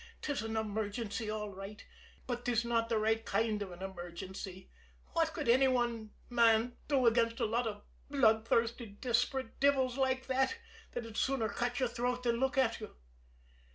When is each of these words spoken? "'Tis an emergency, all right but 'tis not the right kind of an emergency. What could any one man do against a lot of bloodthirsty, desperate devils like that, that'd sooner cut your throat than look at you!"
"'Tis 0.23 0.41
an 0.41 0.57
emergency, 0.57 1.29
all 1.29 1.51
right 1.51 1.85
but 2.25 2.43
'tis 2.43 2.65
not 2.65 2.89
the 2.89 2.97
right 2.97 3.23
kind 3.23 3.61
of 3.61 3.71
an 3.71 3.83
emergency. 3.83 4.67
What 5.13 5.31
could 5.31 5.47
any 5.47 5.67
one 5.67 6.09
man 6.27 6.75
do 6.87 7.05
against 7.05 7.39
a 7.39 7.45
lot 7.45 7.67
of 7.67 7.83
bloodthirsty, 8.09 8.87
desperate 8.87 9.59
devils 9.59 9.97
like 9.99 10.25
that, 10.25 10.57
that'd 10.93 11.17
sooner 11.17 11.49
cut 11.49 11.79
your 11.79 11.87
throat 11.87 12.23
than 12.23 12.39
look 12.39 12.57
at 12.57 12.79
you!" 12.79 12.95